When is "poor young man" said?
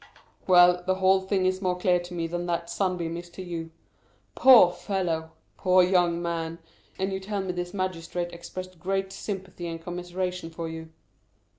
5.57-6.57